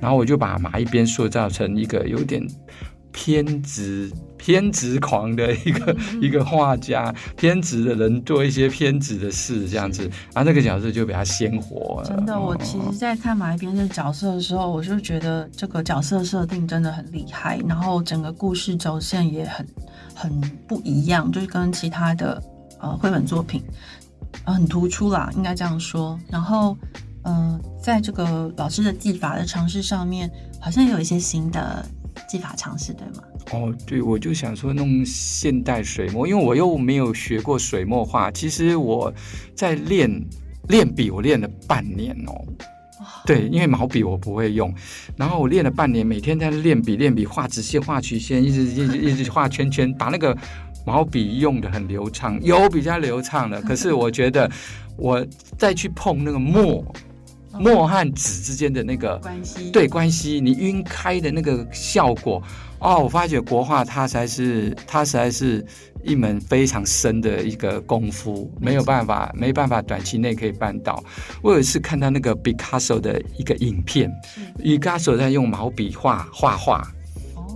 [0.00, 2.46] 然后我就把马一边塑造成一个有点。
[3.12, 4.08] 偏执、
[4.40, 12.02] 偏执狂的一个一个画家，偏执的人做一些偏执的事，这样子，然后这个角色就比较鲜活。
[12.06, 19.66] 真的，我其实，在看马一边的角色的时候，我就觉得这个角色设定真的很厉害，然后整个故事轴线也很
[20.14, 22.42] 很不一样，就是跟其他的
[22.80, 23.62] 呃绘本作品
[24.44, 26.18] 很突出啦，应该这样说。
[26.30, 26.74] 然后，
[27.24, 31.84] 嗯，在这个老师的技法的尝试上面，好像有一些新的。
[32.28, 33.22] 技法尝试对吗？
[33.52, 38.30] 哦，对，我就想说弄现代水墨，因为我又没有学过水墨画。
[38.30, 39.12] 其实我
[39.54, 40.08] 在练
[40.68, 42.44] 练笔，我练了半年哦。
[43.26, 44.72] 对，因为毛笔我不会用，
[45.16, 50.36] 然后我练了半年，每天在练笔练笔，画直线，画曲线，一直一直一直画圈圈，把那个
[50.86, 53.60] 毛笔用的很流畅，有比较流畅的。
[53.62, 54.50] 可是我觉得
[54.96, 55.26] 我
[55.58, 56.84] 再去碰那个墨。
[57.58, 62.40] 墨和纸之间的那个关系，对关系，你晕开的那个效果
[62.80, 65.64] 哦，我发觉国画它才是它实在是
[66.02, 71.02] 一门非常深的一个功夫，没有办法没办法短期内可以办到。
[71.42, 74.10] 我有一次看到那个毕卡索的一个影片，
[74.58, 76.90] 毕卡索在用毛笔画画画，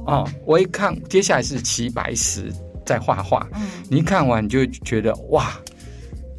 [0.07, 2.53] 哦，我一看，接下来是齐白石
[2.85, 3.49] 在画画，
[3.89, 5.59] 你一看完就觉得哇，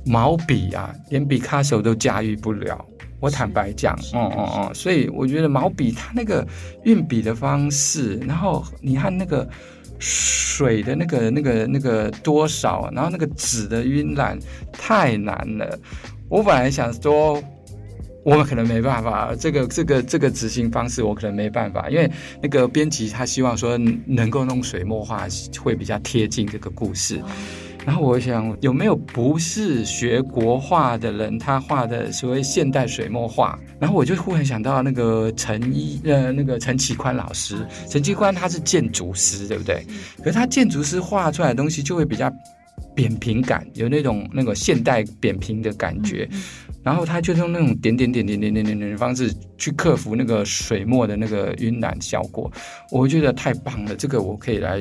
[0.06, 2.86] 毛笔啊，连毕卡索都驾驭不了。
[3.20, 6.46] 我坦白讲，哦哦哦，所以我觉得毛笔它那个
[6.84, 9.48] 运笔的方式，然后你看那个
[9.98, 14.38] 水的那个那个那个多少，然后那个纸的晕染
[14.72, 15.80] 太难了。
[16.30, 17.42] 我本来想说，
[18.24, 25.28] 我们可能没办法，这个这个这个执行方式我可能没办法，因为那个编辑他希望说能够弄水墨画
[25.64, 27.22] 会比较贴近这个故事。
[27.86, 33.58] 然后我想有没有不是学国画的人，他画的所谓现代水墨画？
[33.80, 39.86] 然后我就忽然想到那个陈一呃那个陈启宽老师，陈启宽他是建筑师，对不对？
[40.18, 42.32] 可是他建筑师画出来的东西就会比较
[42.96, 46.28] 扁平感，有那种那个现代扁平的感觉。
[46.84, 52.52] 然后他就用那种点点点点点点点点的方式去克服那个水墨的那个晕染效果，
[52.92, 54.78] 我觉得太棒了，这个我可以来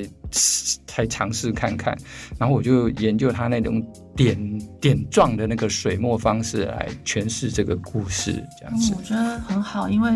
[0.99, 1.97] 来尝试看看。
[2.39, 3.83] 然后我就研究他那种
[4.15, 4.37] 点
[4.83, 8.95] 点状的那个水墨方式来诠释这个故事，这样子。
[8.95, 10.11] 我觉得很好，因为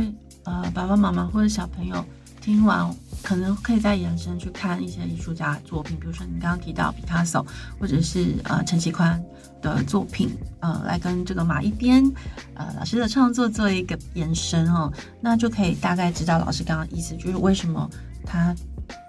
[0.45, 2.05] 呃爸爸妈妈或者小朋友
[2.43, 2.95] 听完。
[3.23, 7.47] 可能可以再延伸去看一些艺术家作品，比如说你刚刚提到毕卡索，
[7.79, 9.23] 或者是呃陈其宽
[9.61, 12.05] 的作品，呃，来跟这个马一边
[12.55, 17.89] 呃老师的创作做一个延伸哦，那就可以大概知道老师刚刚意思，就是为什么
[18.25, 18.55] 他。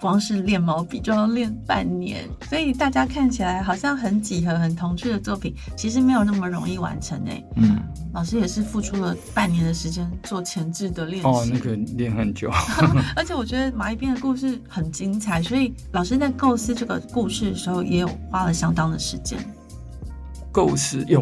[0.02, 7.44] 光是练毛笔就要练半年，所以大家看起来好像很几何、很童趣的作品，其实没有那么容易完成诶。
[7.56, 7.78] 嗯，
[8.14, 11.28] 老师也是付出了半年的时间做前置的练习。
[11.28, 12.50] 哦，那个练很久。
[13.16, 19.38] 而且我觉得马一边的故事很精彩，所以老师在构思这个故事的时候，也有花了相当的时间。
[20.52, 21.22] 构思有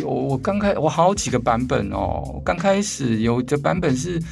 [0.00, 4.22] 有，我刚开我好几个版本哦，刚开始有的版本是。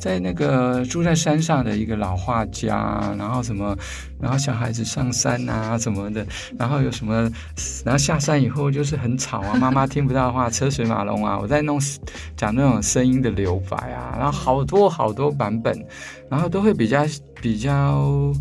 [0.00, 3.76] 在那个住在山上的一个老画家，然后什么，
[4.18, 6.26] 然后小孩子上山啊什么的，
[6.58, 7.30] 然后有什么，
[7.84, 11.78] 然后下山以后就是很吵啊， 妈妈听不到的话，车水马龙啊，我在弄
[12.34, 15.78] 讲那种声音的留白啊，然后好多好多版本，
[16.30, 17.04] 然后都会比较
[17.42, 18.32] 比较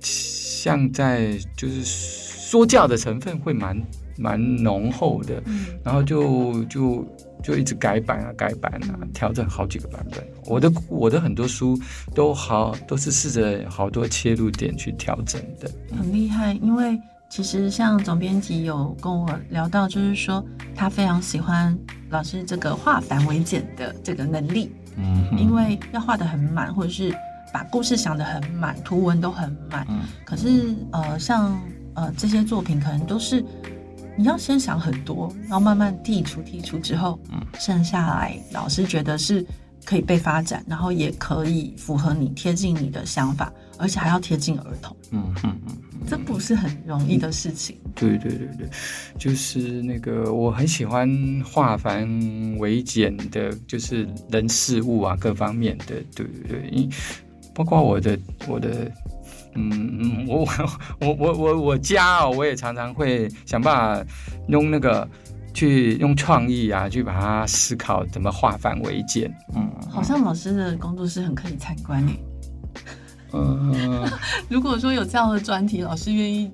[0.00, 3.76] 像在就是说教的成分会蛮
[4.16, 5.42] 蛮浓厚的，
[5.82, 7.04] 然后就就。
[7.42, 10.24] 就一直改版啊，改版啊，调整好几个版本。
[10.46, 11.78] 我的我的很多书
[12.14, 15.70] 都好，都是试着好多切入点去调整的。
[15.96, 21.76] 很厉害，因为其实像总编辑有跟我聊到，就是说他非常喜欢
[22.10, 24.70] 老师这个化繁为简的这个能力。
[24.96, 27.14] 嗯，因为要画的很满，或者是
[27.52, 29.86] 把故事想的很满，图文都很满。
[29.88, 31.58] 嗯，可是呃，像
[31.94, 33.44] 呃这些作品可能都是。
[34.16, 39.44] 你要先想很多，然后慢慢剔除剔除之后，嗯，剩下来老师觉得是
[39.84, 47.76] 可以被发展，然后也可以符合你贴近你的想法，而且还要贴近儿童，嗯嗯嗯，这不是很容易的事情。
[47.94, 48.68] 对对对对，
[49.18, 51.08] 就是那个我很喜欢
[51.44, 52.06] 化繁
[52.58, 56.88] 为简的，就是人事物啊各方面的，对对对，因
[57.54, 58.92] 包括我的我的。
[59.54, 60.46] 嗯嗯，我
[61.00, 64.04] 我我我我家哦，我也常常会想办法
[64.48, 65.08] 用那个
[65.52, 69.32] 去用创意啊，去把它思考怎么化繁为简。
[69.54, 72.24] 嗯，好像老师的工作室很可以参观诶。
[73.34, 74.08] 嗯，
[74.48, 76.50] 如果说有这样的专题，老师愿意。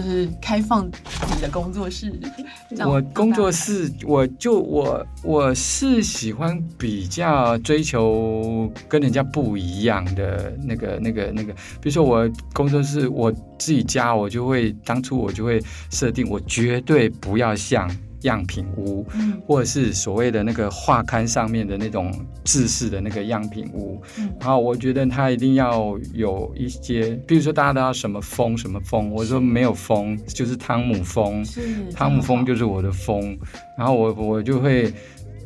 [0.00, 2.12] 就是开放你的工作室，
[2.86, 17.90] 我工作室，我就我我是喜欢比较追求跟人家不一样的那个那个那个，比如说我工作室我自己家，我就会当初我就会设定，我绝对不要像。
[18.22, 19.06] 样品屋，
[19.46, 22.12] 或者是所谓的那个画刊上面的那种
[22.44, 24.00] 制式的那个样品屋，
[24.40, 31.44] 然后我觉得它一定要有一些，比如说大家都要什么风什么风，我说没有风，就是汤姆风，
[31.94, 33.38] 汤姆风就是我的风，
[33.76, 34.92] 然后我我就会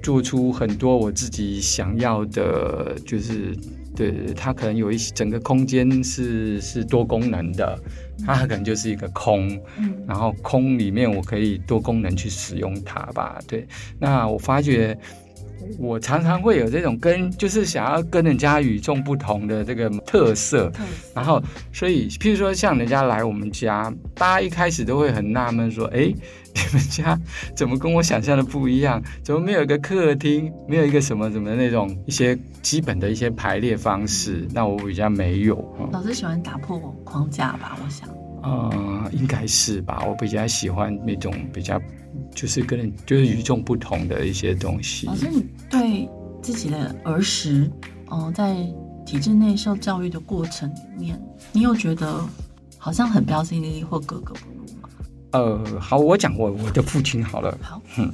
[0.03, 3.57] 做出很多我自己想要的，就是
[3.95, 7.79] 对它可能有一些整个空间是是多功能的。
[8.25, 13.67] 它可能就是一个空，嗯，然后空里面我可以多功能去使用它吧，对。
[13.99, 14.97] 那我发觉
[15.79, 20.73] 我常常会有这种跟就是想要跟人家与众不同的这个特色，
[21.15, 26.13] 然后所以譬如说像人家来我们家，大家一开始都会很纳闷说，哎。
[26.55, 27.19] 你们家
[27.57, 29.03] 怎么跟我想象的不一样？
[29.23, 34.47] 怎么没有一个客厅，没有一个什么什么那种一些基本的一些排列方式？
[34.53, 35.57] 那我比较没有。
[35.91, 37.79] 老师喜欢打破框架吧？
[37.83, 38.07] 我想，
[38.43, 40.05] 呃，应该是吧。
[40.07, 41.81] 我比较喜欢那种比较
[42.35, 45.07] 就是跟人就是与众不同的一些东西。
[45.07, 46.09] 老师，你对
[46.43, 47.71] 自己的儿时，
[48.11, 48.57] 嗯，在
[49.07, 52.25] 体制内受教育的过程里面，你有觉得
[52.79, 54.89] 好像很标新立异或格格不入吗？
[55.33, 57.57] 呃，好，我讲我我的父亲好了。
[57.63, 58.13] 好，嗯，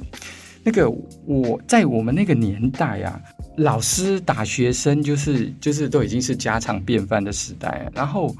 [0.63, 0.89] 那个
[1.25, 3.19] 我在我们那个年代啊，
[3.57, 7.89] 老师打学生就是就是都已经是家常便饭的时代。
[7.93, 8.35] 然后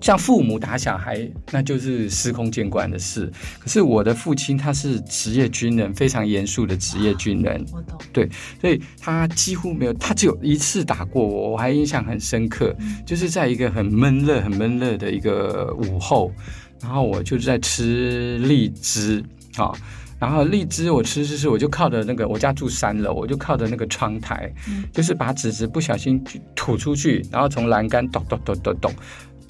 [0.00, 3.30] 像父母打小孩，那就是司空见惯的事。
[3.58, 7.64] 可是我的父亲他是职业军人，非常严肃的职业军人。
[7.72, 7.98] 我懂。
[8.12, 8.28] 对，
[8.60, 12.74] 所以他几乎没有，他只有一次打过我，我还印象很深刻，
[13.04, 16.32] 就是在一个很闷热、很闷热的一个午后。
[16.80, 19.22] 然后我就在吃荔枝
[19.56, 19.70] 啊。
[20.18, 24.52] 然后荔枝我吃吃吃，我就靠着那个我家住三楼，我就靠着那个窗台，
[24.92, 26.22] 就是把纸纸不小心
[26.54, 28.92] 吐出去，然后从栏杆咚咚咚咚咚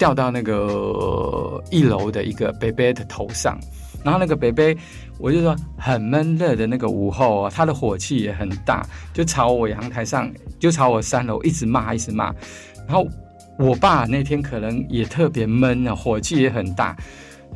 [0.01, 3.55] 掉到那个一楼的一个贝贝的头上。
[4.03, 4.75] 然后那个贝贝，
[5.19, 8.83] 我就说很闷热的那个午后啊，他的火气也很大，
[9.13, 10.27] 就朝我阳台上，
[10.57, 12.33] 就朝我三楼一直骂，一直骂。
[12.87, 13.07] 然后
[13.59, 16.97] 我爸那天可能也特别闷啊，火气也很大。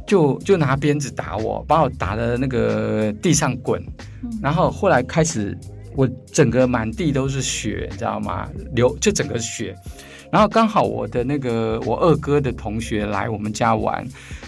[0.05, 3.83] 就就拿鞭子打我，把我打的那个地上滚，
[4.39, 5.57] 然后后来开始
[5.95, 8.47] 我整个满地都是血，你知道吗？
[8.75, 9.75] 流就整个血，
[10.31, 14.05] 然后刚好我的那个我二哥的同学来我们家玩，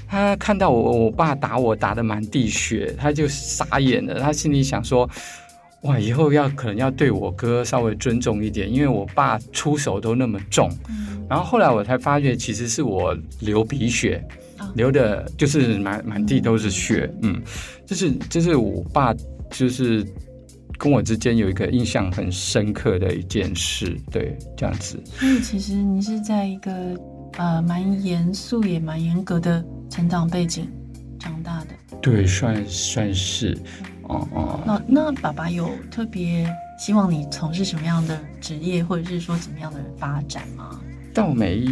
[0.07, 5.09] 他看到我我爸打我打的满地血，他就傻眼了，他心里想说，
[5.81, 10.69] 哇，以后要可能要对我哥稍微尊重一点，因为我爸出手都那么重，
[11.29, 14.23] 然后后来我才发觉其实是我流鼻血。
[14.73, 17.39] 流的就是满满地都是血，嗯，
[17.85, 19.15] 就是就是我爸
[19.51, 20.03] 就是
[20.77, 25.01] 跟我之间有一个印象很深刻的一件事，对，这样子。
[25.17, 26.71] 所以其实你是在一个
[27.37, 30.69] 呃蛮严肃也蛮严格的成长背景
[31.19, 31.67] 长大的，
[32.01, 33.57] 对，算算是，
[34.03, 34.59] 哦哦。
[34.65, 36.47] 那那爸爸有特别
[36.79, 40.79] 希望你从事什么样的职业，或者是说怎么样的发展吗？
[41.17, 41.65] 倒没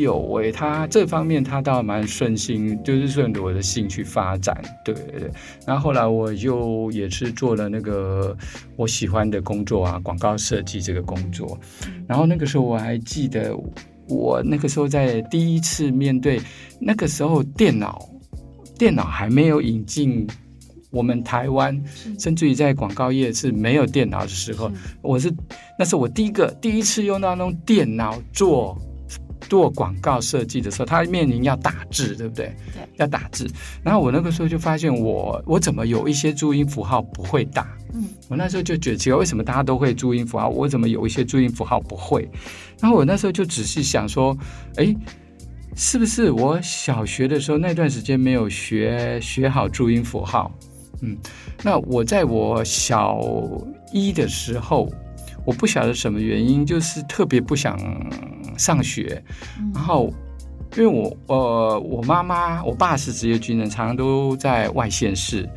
[0.00, 4.54] 有诶，他这方面他倒蛮顺心，就是顺着我的兴趣发展。
[4.84, 5.30] 对对对，
[5.66, 8.36] 然后后来我就也是做了那个
[8.76, 11.58] 我喜欢的工作啊，广告设计这个工作。
[12.06, 13.56] 然后那个时候我还记得，
[14.10, 16.38] 我那个时候在第一次面对
[16.78, 18.06] 那个时候电脑，
[18.78, 20.26] 电脑还没有引进
[20.92, 21.82] 我们台湾，
[22.18, 24.70] 甚至于在广告业是没有电脑的时候，
[25.00, 25.32] 我是
[25.76, 28.80] 那是我第一个第一次用到那种电脑做。
[29.48, 32.54] 做广告设计的时候，他面临要打字，对不对？
[32.72, 33.46] 对，要打字。
[33.82, 37.76] 然后我那个时候就发现，我我怎么有一些注音符号不会打？
[37.92, 42.26] 嗯，我那时候就觉得奇怪，为什么大家都会注音符号，我怎么有一些注音符号不会？
[42.80, 44.34] 然后我那时候就仔细想说，
[44.76, 44.94] 哎，
[45.76, 50.50] 是不是我小学的时候那段时间没有学学好注音符号？
[51.02, 51.16] 嗯，
[51.62, 53.20] 那我在我小
[53.92, 54.90] 一的时候，
[55.44, 57.78] 我不晓得什么原因，就是特别不想。
[58.58, 59.20] 上学，
[59.72, 60.12] 然后
[60.76, 65.48] 因为我呃我妈妈我爸是职业军人，常常都在外县市，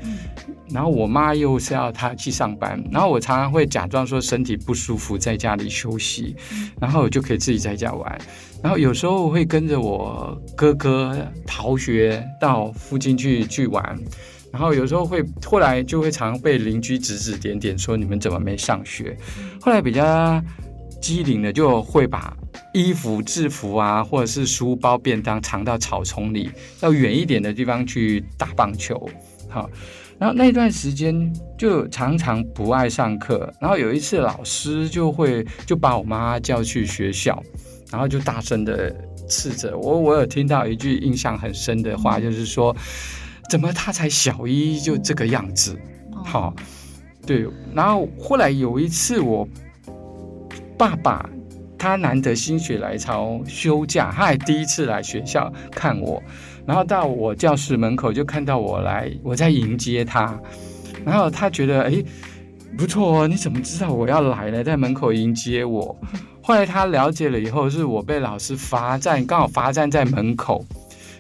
[0.70, 6.38] 然后我妈又是要他去上班，然后我常常会假装说身体不舒服，在家里休息，
[6.80, 8.18] 然后我就可以自己在家玩，
[8.64, 14.00] 然后有时候会跟着我哥哥逃学到附近去去玩，
[14.56, 19.18] 然后有时候会后来就会常被邻居指指点点说你们怎么没上学，
[19.60, 20.42] 后来比较
[21.02, 22.34] 机灵的就会把。
[22.74, 26.50] 衣服、制服啊，或者是书包、便当藏到草丛里，
[26.80, 29.10] 到远一点的地方去打棒球。
[29.50, 29.70] 好，
[30.18, 33.50] 然后那段时间就常常不爱上课。
[33.62, 37.42] 然后有一次老师就会就把我妈叫去学校，
[37.92, 38.94] 然后就大声的
[39.30, 39.98] 斥责我。
[39.98, 42.76] 我有听到一句印象很深的话，就是说，
[43.50, 45.78] 怎么他才小一就这个样子？
[46.24, 46.54] 好，
[47.26, 47.48] 对。
[47.74, 49.48] 然后后来有一次我
[50.78, 51.30] 爸爸。
[51.78, 56.24] 他难得心血来潮休假，他还第一次来学校看我，
[56.66, 60.40] 然后到我教室门口就看到我来，我在迎接他，
[61.06, 62.04] 然后他觉得哎
[62.76, 64.64] 不错哦，你怎么知道我要来呢？
[64.64, 65.96] 在门口迎接我。
[66.42, 70.66] 后来他了解了以后，是我被老师罚站，刚好罚站在门口，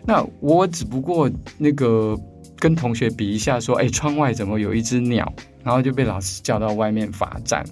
[0.08, 2.18] 那我只不过那个
[2.58, 5.32] 跟同学比一下，说哎窗外怎么有一只鸟？
[5.64, 7.66] 然后就被老师叫到外面罚站，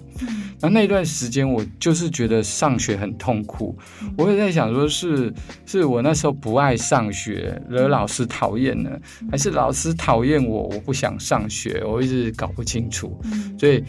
[0.58, 3.78] 然后那段时间我就是觉得上学很痛苦，
[4.18, 5.32] 我也在想说是
[5.64, 13.16] 是我那时候不爱上学惹老师讨厌了，还是老师讨厌我我不想上学，我一直搞不清楚，
[13.56, 13.84] 所以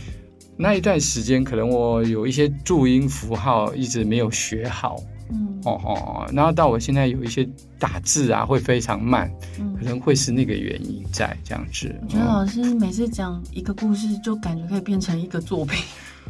[0.55, 4.97] 那一段时间可能我有一些注音符号一直没有学好。
[5.31, 7.47] 嗯哦哦，然后到我现在有一些
[7.79, 9.31] 打字啊会非常慢，
[9.77, 11.93] 可能会是那个原因在这样子。
[12.03, 15.83] 我觉得老师每次讲一个故事，就感觉可以变成一个作品，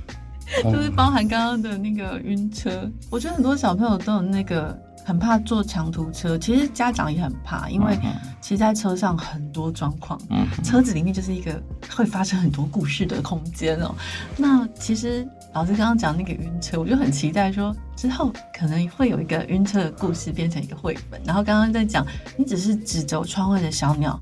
[0.64, 2.89] 就是包含刚刚的那个晕车。
[3.10, 4.78] 我觉得很多小朋友都有那个。
[5.08, 7.96] 很怕坐长途车，其实家长也很怕，因为
[8.41, 10.20] 其实在车上很多状况，
[10.64, 11.62] 车子里面就是一个
[11.96, 13.93] 会发生很多故事的空间哦。
[14.36, 15.24] 那其实
[15.56, 21.20] 老师刚刚讲那个晕车，我就很期待说之后可能会有一个晕车的故事变成一个绘本。
[21.24, 24.20] 然后刚刚在讲，你只是指着窗外的小鸟，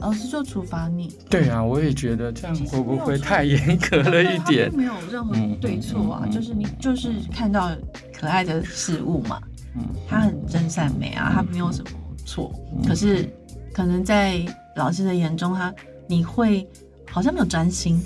[0.00, 1.14] 老师就处罚你。
[1.28, 4.74] 对啊，我也觉得这样会不会太严格了一点？
[4.74, 7.70] 没有任何对错啊，就是你就是看到
[8.18, 9.38] 可爱的事物嘛。
[9.76, 11.90] 嗯，他很真善美啊，它没有什么
[12.24, 12.50] 错。
[12.88, 13.28] 可是
[13.74, 14.42] 可能在
[14.76, 15.72] 老师的眼中，他
[16.08, 16.66] 你会
[17.10, 18.00] 好像没有专心，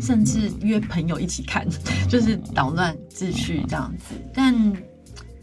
[0.00, 1.66] 甚至约朋友一起看，
[2.08, 4.14] 就是捣乱秩序这样子。
[4.34, 4.54] 但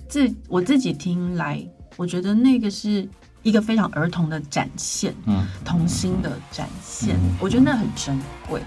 [0.08, 1.66] 自我自己听来，
[1.96, 3.08] 我觉得那个是
[3.44, 8.62] 一个非常儿童的展现，嗯，童心的展现，我觉得那很珍贵。